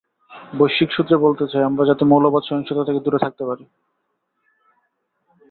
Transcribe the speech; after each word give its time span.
বৈশ্বিক 0.53 0.89
সূত্রে 0.93 1.15
বলতে 1.17 1.45
চাই 1.51 1.63
আমরা 1.63 1.83
যাতে 1.85 2.03
মৌলবাদ, 2.05 2.43
সহিংসতা 2.45 2.83
থেকে 2.87 2.99
দূরে 2.99 3.19
থাকতে 3.21 3.43
পারি। 3.45 3.63